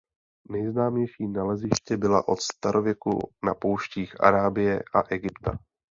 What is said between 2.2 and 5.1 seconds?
od starověku na pouštích Arábie a